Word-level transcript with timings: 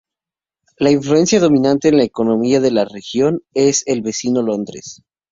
La 0.79 0.89
influencia 0.89 1.39
dominante 1.39 1.89
en 1.89 1.97
la 1.97 2.03
economía 2.03 2.59
de 2.59 2.71
la 2.71 2.85
región 2.85 3.41
es 3.53 3.83
el 3.85 4.01
vecino 4.01 4.41
Londres. 4.41 5.03